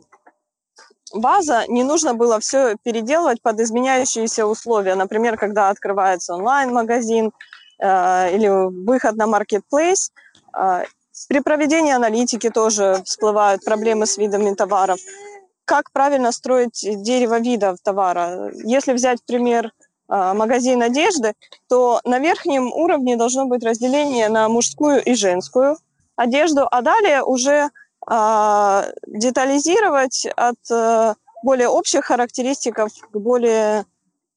[1.14, 4.96] база, не нужно было все переделывать под изменяющиеся условия.
[4.96, 7.32] Например, когда открывается онлайн-магазин
[7.80, 8.48] э, или
[8.86, 10.12] выход на маркетплейс.
[10.58, 10.84] Э,
[11.28, 15.00] при проведении аналитики тоже всплывают проблемы с видами товаров.
[15.66, 18.52] Как правильно строить дерево видов товара?
[18.64, 19.72] Если взять пример
[20.12, 21.34] магазин одежды,
[21.70, 25.78] то на верхнем уровне должно быть разделение на мужскую и женскую
[26.16, 27.70] одежду, а далее уже
[28.10, 33.86] э, детализировать от э, более общих характеристик к более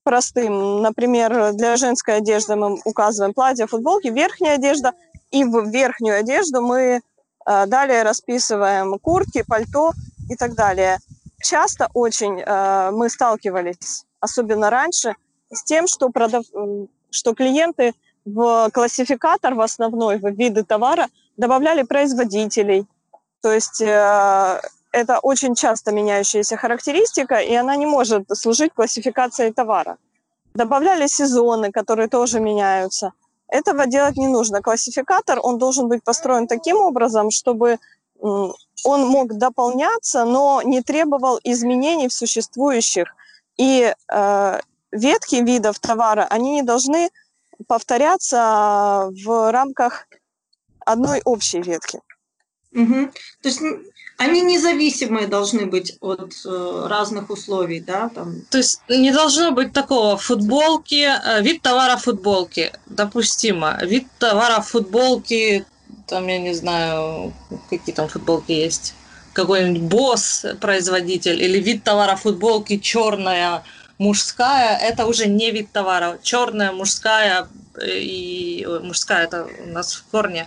[0.05, 0.83] простым.
[0.83, 4.93] Например, для женской одежды мы указываем платье, футболки, верхняя одежда,
[5.31, 7.01] и в верхнюю одежду мы
[7.47, 9.93] э, далее расписываем куртки, пальто
[10.31, 10.99] и так далее.
[11.43, 15.17] Часто очень э, мы сталкивались, особенно раньше,
[15.55, 16.45] с тем, что, продав...
[17.11, 17.93] что клиенты
[18.25, 22.87] в классификатор, в основной, в виды товара добавляли производителей.
[23.43, 24.61] То есть э,
[24.93, 29.99] это очень часто меняющаяся характеристика, и она не может служить классификацией товара.
[30.55, 33.13] Добавляли сезоны, которые тоже меняются.
[33.49, 34.63] Этого делать не нужно.
[34.63, 37.79] Классификатор, он должен быть построен таким образом, чтобы
[38.21, 43.15] он мог дополняться, но не требовал изменений в существующих.
[43.59, 44.61] И э,
[44.95, 47.11] ветки видов товара, они не должны
[47.67, 50.07] повторяться в рамках
[50.85, 52.01] одной общей ветки.
[52.73, 53.11] Угу.
[53.43, 53.61] То есть
[54.17, 58.09] они независимые должны быть от э, разных условий, да?
[58.09, 58.43] Там.
[58.51, 63.79] То есть не должно быть такого футболки, э, вид товара футболки, допустимо.
[63.83, 65.65] Вид товара футболки,
[66.07, 67.33] там, я не знаю,
[67.71, 68.95] какие там футболки есть,
[69.33, 73.63] какой-нибудь босс производитель, или вид товара футболки черная,
[73.99, 76.19] мужская это уже не вид товара.
[76.23, 80.47] Черная, мужская э, и мужская это у нас в корне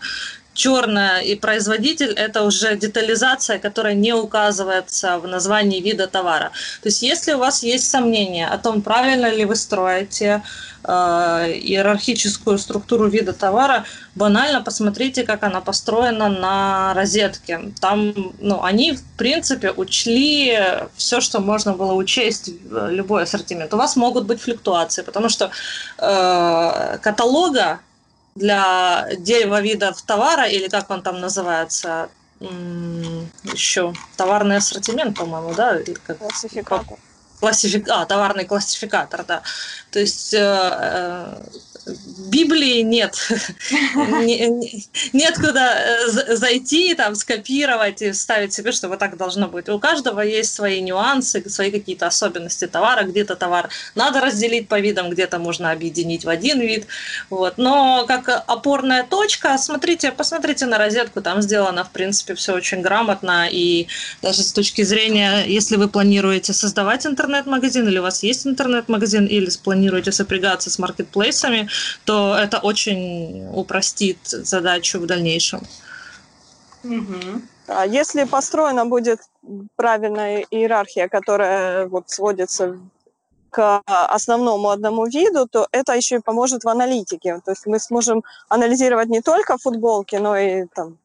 [0.58, 6.52] черная и производитель– это уже детализация, которая не указывается в названии вида товара.
[6.82, 10.41] То есть если у вас есть сомнения о том, правильно ли вы строите
[10.84, 17.72] э, иерархическую структуру вида товара, банально посмотрите, как она построена на розетке.
[17.80, 20.60] Там ну, они, в принципе, учли
[20.96, 22.50] все, что можно было учесть
[22.89, 23.74] любой ассортимент.
[23.74, 25.52] У вас могут быть флюктуации, потому что
[26.00, 27.80] э, каталога
[28.38, 35.80] для дерева видов товара, или как он там называется, еще товарный ассортимент, по-моему, да?
[36.19, 36.97] Классификатор.
[37.39, 37.88] Классифик...
[37.89, 39.43] А, товарный классификатор, да.
[39.91, 41.43] То есть э, э,
[42.30, 43.15] Библии нет.
[45.13, 49.69] Нет куда э, зайти, там, скопировать и вставить себе, что вот так должно быть.
[49.69, 53.04] У каждого есть свои нюансы, свои какие-то особенности товара.
[53.04, 56.88] Где-то товар надо разделить по видам, где-то можно объединить в один вид.
[57.30, 57.58] Вот.
[57.58, 63.47] Но как опорная точка, смотрите, посмотрите на розетку, там сделано, в принципе, все очень грамотно.
[63.50, 63.88] И
[64.21, 69.47] даже с точки зрения, если вы планируете создавать интернет-магазин, или у вас есть интернет-магазин, или
[69.63, 71.69] планируете сопрягаться с маркетплейсами,
[72.06, 75.62] то это очень упростит задачу в дальнейшем.
[76.84, 77.42] Угу.
[77.68, 79.20] А если построена будет
[79.76, 82.78] правильная иерархия, которая вот сводится
[83.50, 87.42] к основному одному виду, то это еще и поможет в аналитике.
[87.44, 90.98] То есть мы сможем анализировать не только футболки, но и, там,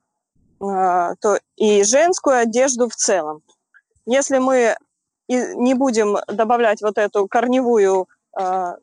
[0.61, 3.43] э, то и женскую одежду в целом.
[4.07, 4.77] Если мы
[5.29, 8.09] не будем добавлять вот эту корневую
[8.39, 8.75] э,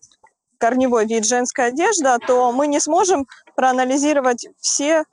[0.59, 5.03] корневой вид женская одежда, то мы не сможем проанализировать все,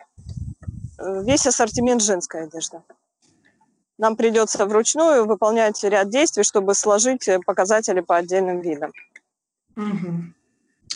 [0.98, 2.82] э, весь ассортимент женской одежды.
[3.98, 8.92] Нам придется вручную выполнять ряд действий, чтобы сложить э, показатели по отдельным видам.
[9.76, 10.34] Угу.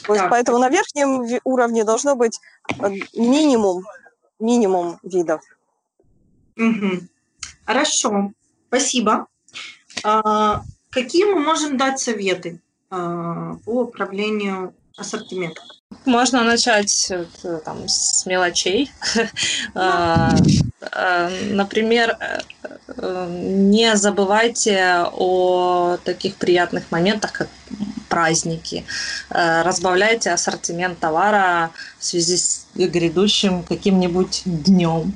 [0.07, 2.41] То есть, поэтому на верхнем уровне должно быть
[2.79, 3.85] э, минимум,
[4.39, 5.43] минимум видов.
[6.57, 7.09] Угу.
[7.65, 8.33] Хорошо,
[8.69, 9.27] спасибо.
[10.03, 12.61] А, какие мы можем дать советы?
[12.91, 15.65] А, по управлению ассортиментом?
[16.05, 17.25] Можно начать э,
[17.65, 18.91] там, с мелочей.
[19.75, 20.35] А,
[20.93, 27.49] а, например, э, не забывайте о таких приятных моментах, как
[28.11, 28.85] праздники.
[29.31, 35.15] Э, разбавляйте ассортимент товара в связи с грядущим каким-нибудь днем.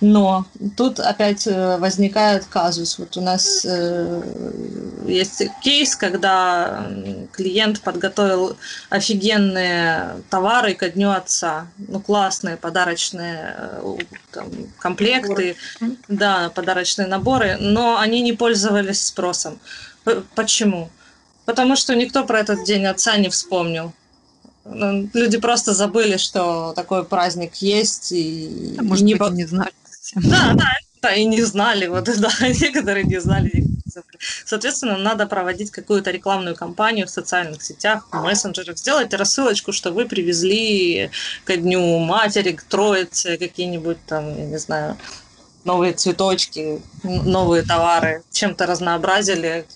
[0.00, 0.44] Но
[0.76, 2.98] тут опять э, возникает казус.
[2.98, 4.22] Вот у нас э,
[5.06, 6.86] есть кейс, когда
[7.32, 8.56] клиент подготовил
[8.90, 11.68] офигенные товары ко дню отца.
[11.78, 13.54] Ну, классные подарочные
[14.32, 14.46] там,
[14.78, 15.98] комплекты, наборы.
[16.08, 19.60] да, подарочные наборы, но они не пользовались спросом.
[20.34, 20.90] Почему?
[21.44, 23.92] Потому что никто про этот день отца не вспомнил.
[24.64, 28.12] Ну, люди просто забыли, что такой праздник есть.
[28.12, 29.72] И, а может не, быть, не знали.
[30.14, 30.68] Да, да,
[31.00, 33.64] да, и не знали, вот, да, некоторые не знали.
[34.46, 40.06] Соответственно, надо проводить какую-то рекламную кампанию в социальных сетях, в мессенджерах, сделать рассылочку, что вы
[40.06, 41.10] привезли
[41.44, 44.96] ко дню матери, к троице какие-нибудь там, я не знаю,
[45.64, 49.66] новые цветочки, новые товары, чем-то разнообразили,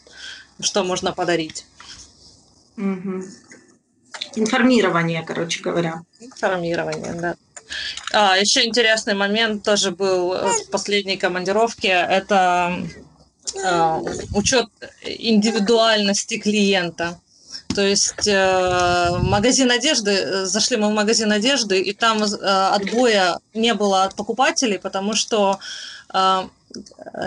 [0.60, 1.66] что можно подарить.
[2.76, 3.22] Угу.
[4.36, 6.02] Информирование, короче говоря.
[6.20, 7.34] Информирование, да.
[8.12, 11.88] А, еще интересный момент тоже был в последней командировке.
[11.88, 12.76] Это
[13.64, 14.02] а,
[14.34, 14.66] учет
[15.02, 17.18] индивидуальности клиента.
[17.74, 23.74] То есть э, магазин одежды, зашли мы в магазин одежды, и там э, отбоя не
[23.74, 25.58] было от покупателей, потому что
[26.14, 26.48] э,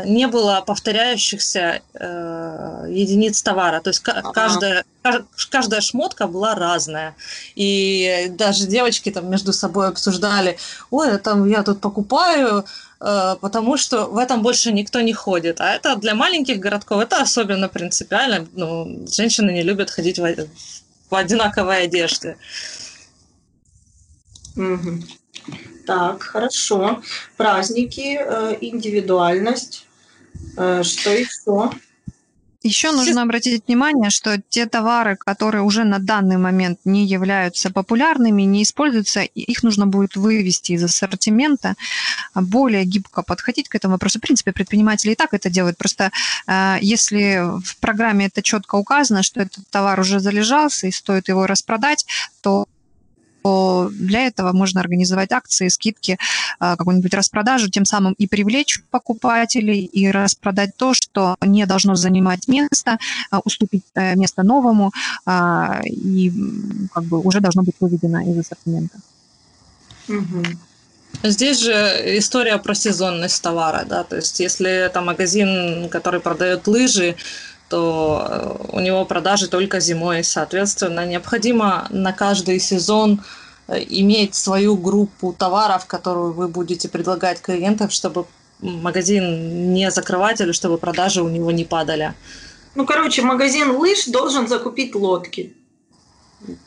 [0.05, 3.79] не было повторяющихся э, единиц товара.
[3.81, 4.31] То есть ага.
[4.31, 4.85] каждая,
[5.49, 7.15] каждая шмотка была разная.
[7.55, 10.57] И даже девочки там между собой обсуждали,
[10.91, 12.65] ой, там я тут покупаю,
[12.99, 15.61] э, потому что в этом больше никто не ходит.
[15.61, 18.47] А это для маленьких городков это особенно принципиально.
[18.53, 20.47] Ну, женщины не любят ходить в,
[21.09, 22.37] в одинаковой одежде.
[24.59, 25.03] Угу.
[25.85, 27.01] Так, хорошо.
[27.37, 29.85] Праздники, э, индивидуальность.
[30.57, 31.71] Э, что еще?
[32.61, 38.41] Еще нужно обратить внимание, что те товары, которые уже на данный момент не являются популярными,
[38.41, 41.75] не используются, их нужно будет вывести из ассортимента,
[42.35, 44.19] более гибко подходить к этому вопросу.
[44.19, 45.77] В принципе, предприниматели и так это делают.
[45.77, 46.11] Просто
[46.47, 51.47] э, если в программе это четко указано, что этот товар уже залежался и стоит его
[51.47, 52.05] распродать,
[52.41, 52.67] то
[53.49, 56.19] то для этого можно организовать акции, скидки,
[56.59, 62.47] а, какую-нибудь распродажу, тем самым и привлечь покупателей, и распродать то, что не должно занимать
[62.47, 62.99] место,
[63.31, 64.91] а, уступить э, место новому,
[65.25, 66.31] а, и
[66.93, 68.97] как бы уже должно быть выведено из ассортимента.
[70.07, 70.43] Угу.
[71.23, 71.73] Здесь же
[72.19, 77.15] история про сезонность товара, да, то есть если это магазин, который продает лыжи,
[77.69, 80.23] то э, у него продажи только зимой.
[80.23, 83.21] Соответственно, необходимо на каждый сезон
[83.67, 88.25] э, иметь свою группу товаров, которую вы будете предлагать клиентам, чтобы
[88.59, 92.13] магазин не закрывать или чтобы продажи у него не падали.
[92.75, 95.53] Ну, короче, магазин лыж должен закупить лодки.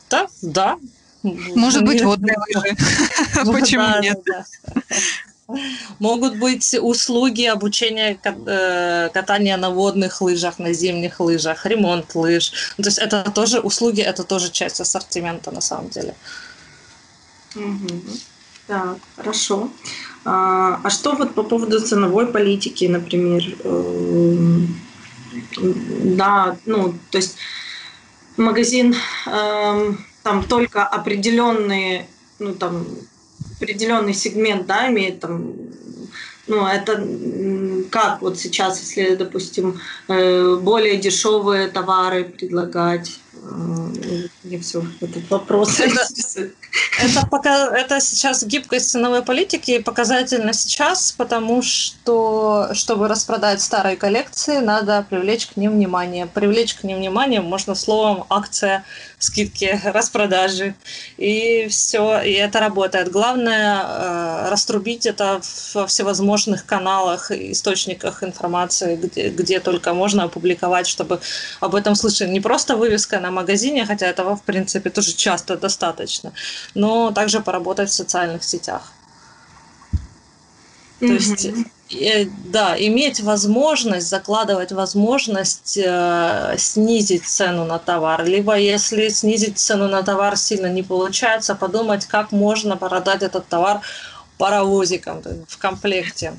[0.09, 0.79] Да, да.
[1.23, 2.77] Может быть, водные лыжи.
[3.53, 4.21] Почему нет?
[5.99, 12.53] Могут быть услуги обучения э, катания на водных лыжах, на зимних лыжах, ремонт лыж.
[12.77, 16.15] То есть это тоже услуги, это тоже часть ассортимента на самом деле.
[17.55, 18.03] Угу.
[18.67, 19.71] Так, хорошо.
[20.25, 23.43] А, а что вот по поводу ценовой политики, например?
[23.65, 24.81] Эм,
[25.59, 27.37] да, ну, то есть
[28.37, 28.95] магазин
[29.27, 29.93] э,
[30.23, 32.07] там только определенные,
[32.39, 32.87] ну, там,
[33.63, 35.55] определенный сегмент, да, имеет там
[36.49, 37.07] ну, это
[37.91, 43.21] как вот сейчас, если, допустим, э, более дешевые товары предлагать,
[44.45, 45.81] мне все этот вопрос.
[45.81, 46.01] Это,
[47.01, 54.59] это, пока, это сейчас гибкость ценовой политики показательно сейчас, потому что, чтобы распродать старые коллекции,
[54.59, 56.27] надо привлечь к ним внимание.
[56.27, 58.85] Привлечь к ним внимание можно словом акция,
[59.23, 60.75] скидки, распродажи.
[61.17, 63.11] И все, и это работает.
[63.11, 65.41] Главное э, раструбить это
[65.75, 71.21] во всевозможных каналах, источниках информации, где, где только можно опубликовать, чтобы
[71.61, 72.31] об этом слышали.
[72.31, 76.33] Не просто вывеска на магазине, хотя этого, в принципе, тоже часто достаточно,
[76.75, 78.93] но также поработать в социальных сетях.
[80.99, 81.15] То mm-hmm.
[81.15, 81.49] есть,
[82.45, 88.25] да, иметь возможность, закладывать возможность э, снизить цену на товар.
[88.25, 93.81] Либо если снизить цену на товар сильно не получается, подумать, как можно продать этот товар
[94.39, 96.35] паровозиком в комплекте.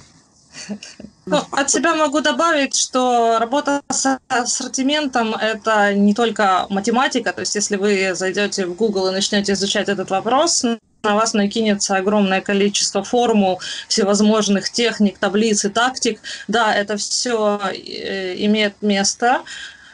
[1.26, 7.32] Ну, от себя могу добавить, что работа с ассортиментом– это не только математика.
[7.32, 10.66] То есть, если вы зайдете в Google и начнете изучать этот вопрос,
[11.04, 16.22] на вас накинется огромное количество формул, всевозможных техник, таблиц и тактик.
[16.48, 19.42] Да, это все э, имеет место,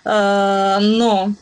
[0.05, 1.33] э, но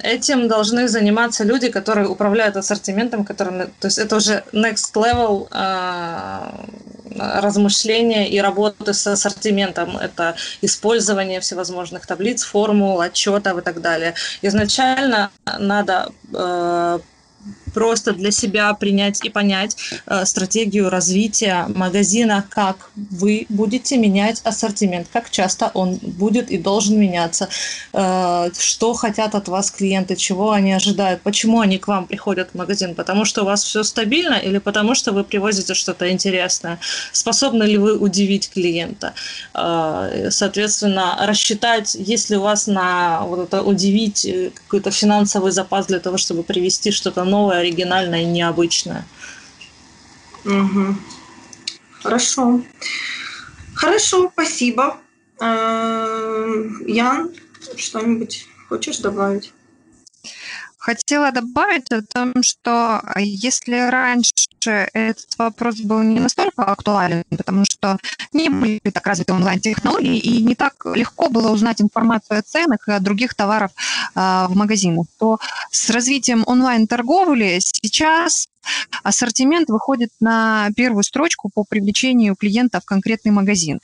[0.00, 7.40] этим должны заниматься люди, которые управляют ассортиментом, которым, то есть это уже next level э,
[7.40, 9.96] размышления и работы с ассортиментом.
[9.96, 14.14] Это использование всевозможных таблиц, формул, отчетов и так далее.
[14.40, 16.12] Изначально надо
[17.74, 25.08] просто для себя принять и понять э, стратегию развития магазина, как вы будете менять ассортимент,
[25.12, 27.48] как часто он будет и должен меняться,
[27.92, 32.54] э, что хотят от вас клиенты, чего они ожидают, почему они к вам приходят в
[32.54, 36.78] магазин, потому что у вас все стабильно или потому что вы привозите что-то интересное,
[37.12, 39.14] способны ли вы удивить клиента,
[39.54, 45.86] э, соответственно, рассчитать, есть ли у вас на вот это удивить э, какой-то финансовый запас
[45.86, 49.04] для того, чтобы привести что-то новое, оригинальное и необычное.
[50.44, 50.96] Угу.
[52.02, 52.60] Хорошо.
[53.74, 54.98] Хорошо, спасибо.
[55.40, 57.32] Э, Ян,
[57.76, 59.52] что-нибудь хочешь добавить?
[60.76, 64.33] Хотела добавить о том, что если раньше
[64.70, 67.98] этот вопрос был не настолько актуален, потому что
[68.32, 72.92] не были так развиты онлайн-технологии, и не так легко было узнать информацию о ценах и
[72.92, 73.70] о других товарах
[74.14, 75.38] а, в магазинах, то
[75.70, 78.48] с развитием онлайн-торговли сейчас
[79.02, 83.80] ассортимент выходит на первую строчку по привлечению клиента в конкретный магазин.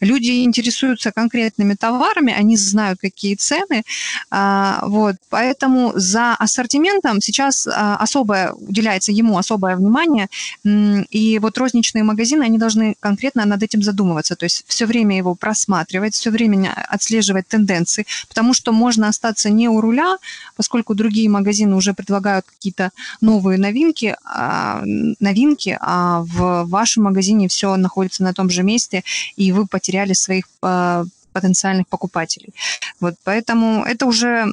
[0.00, 3.82] Люди интересуются конкретными товарами, они знают, какие цены,
[4.30, 10.28] а, вот, поэтому за ассортиментом сейчас а, особое, уделяется ему особое внимание,
[10.64, 15.34] и вот розничные магазины, они должны конкретно над этим задумываться, то есть все время его
[15.34, 20.16] просматривать, все время отслеживать тенденции, потому что можно остаться не у руля,
[20.56, 24.82] поскольку другие магазины уже предлагают какие-то новые новинки, а,
[25.18, 29.02] новинки, а в вашем магазине все находится на том же месте,
[29.36, 32.54] и вы потеряли своих а, потенциальных покупателей.
[33.00, 34.52] Вот, поэтому это уже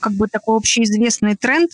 [0.00, 1.70] как бы такой общеизвестный тренд,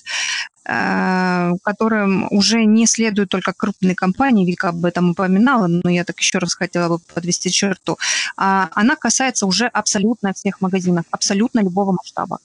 [0.65, 6.19] а, которым уже не следуют только крупные компании, Вика об этом упоминала, но я так
[6.19, 7.99] еще раз хотела бы подвести черту.
[8.37, 12.39] Она касается уже абсолютно всех магазинов, абсолютно любого масштаба.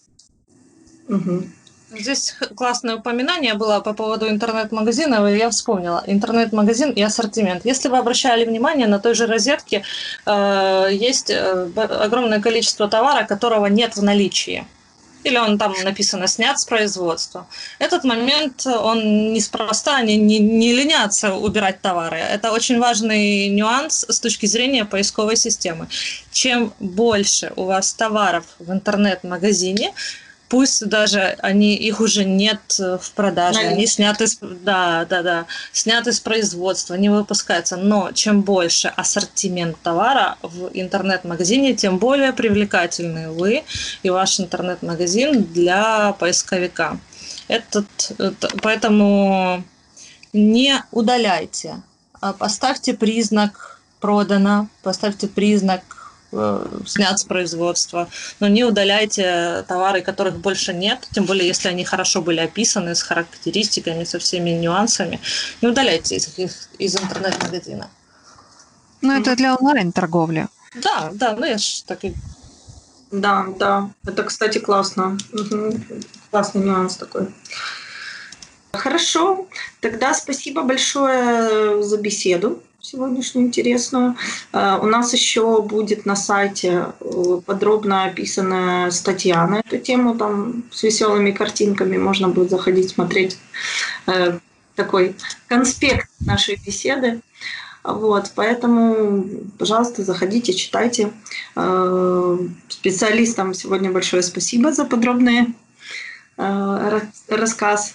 [1.08, 1.44] Угу.
[1.92, 6.04] Здесь классное упоминание было по поводу интернет-магазинов, и я вспомнила.
[6.08, 7.66] Интернет-магазин и ассортимент.
[7.66, 9.84] Если вы обращали внимание, на той же розетке
[10.26, 14.66] э, есть э, огромное количество товара, которого нет в наличии.
[15.24, 17.48] Или он там написано снят с производства.
[17.80, 22.18] Этот момент, он неспроста, не, не, не ленятся убирать товары.
[22.18, 25.88] Это очень важный нюанс с точки зрения поисковой системы.
[26.32, 29.94] Чем больше у вас товаров в интернет-магазине,
[30.56, 33.74] пусть даже они их уже нет э, в продаже, Наличие.
[33.74, 37.76] они сняты с, да, да, да, сняты с производства, не выпускаются.
[37.76, 43.66] Но чем больше ассортимент товара в интернет-магазине, тем более привлекательны вы
[44.02, 47.00] и ваш интернет-магазин для поисковика.
[47.50, 48.14] Этот,
[48.62, 49.62] поэтому
[50.32, 51.84] не удаляйте,
[52.22, 56.05] а поставьте признак продано, поставьте признак Э,
[56.86, 58.10] снят с производства.
[58.40, 63.02] Но не удаляйте товары, которых больше нет, тем более, если они хорошо были описаны, с
[63.02, 65.20] характеристиками, со всеми нюансами.
[65.62, 67.90] Не удаляйте их из, из интернет-магазина.
[69.02, 70.48] Ну, это для онлайн-торговли.
[70.82, 72.14] Да, да, ну я же так и...
[73.12, 75.18] Да, да, это, кстати, классно.
[75.32, 75.80] Угу.
[76.32, 77.28] Классный нюанс такой.
[78.74, 79.48] Хорошо,
[79.80, 84.16] тогда спасибо большое за беседу сегодняшнюю интересную.
[84.54, 90.64] Э, у нас еще будет на сайте э, подробно описанная статья на эту тему, там
[90.72, 93.38] с веселыми картинками можно будет заходить смотреть
[94.08, 94.38] э,
[94.76, 95.16] такой
[95.48, 97.22] конспект нашей беседы.
[97.84, 99.26] Вот, поэтому,
[99.60, 101.12] пожалуйста, заходите, читайте.
[102.68, 105.54] Специалистам сегодня большое спасибо за подробный
[106.36, 107.94] рассказ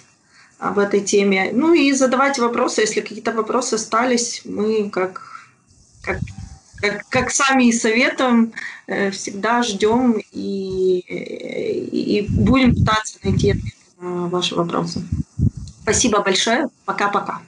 [0.61, 1.49] об этой теме.
[1.51, 5.49] Ну и задавайте вопросы, если какие-то вопросы остались, мы как,
[6.03, 6.19] как,
[6.75, 8.53] как, как сами и советуем,
[8.85, 13.55] э, всегда ждем и, и будем пытаться найти
[13.97, 15.01] ваши вопросы.
[15.81, 16.69] Спасибо большое.
[16.85, 17.41] Пока-пока.